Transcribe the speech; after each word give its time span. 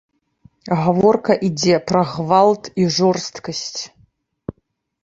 Гаворка 0.79 1.35
ідзе 1.49 1.75
пра 1.91 2.01
гвалт 2.15 2.63
і 2.83 2.89
жорсткасць. 2.97 3.79